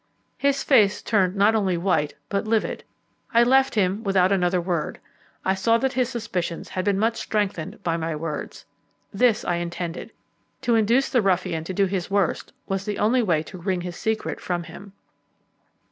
His 0.39 0.63
face 0.63 1.03
turned 1.03 1.35
not 1.35 1.53
only 1.53 1.77
white 1.77 2.15
but 2.27 2.47
livid. 2.47 2.83
I 3.35 3.43
left 3.43 3.75
him 3.75 4.01
without 4.03 4.31
another 4.31 4.59
word. 4.59 4.97
I 5.45 5.53
saw 5.53 5.77
that 5.77 5.93
his 5.93 6.09
suspicions 6.09 6.69
had 6.69 6.85
been 6.85 6.97
much 6.97 7.17
strengthened 7.17 7.83
by 7.83 7.97
my 7.97 8.15
words. 8.15 8.65
This 9.13 9.45
I 9.45 9.57
intended. 9.57 10.11
To 10.61 10.73
induce 10.73 11.09
the 11.09 11.21
ruffian 11.21 11.63
to 11.65 11.73
do 11.75 11.85
his 11.85 12.09
worst 12.09 12.51
was 12.65 12.83
the 12.83 12.97
only 12.97 13.21
way 13.21 13.43
to 13.43 13.59
wring 13.59 13.81
his 13.81 13.95
secret 13.95 14.41
from 14.41 14.63
him. 14.63 14.93